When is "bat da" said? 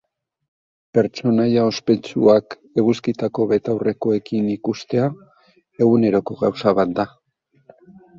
6.81-7.07